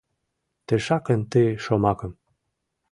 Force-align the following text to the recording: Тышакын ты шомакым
Тышакын 0.67 1.21
ты 1.31 1.41
шомакым 1.63 2.11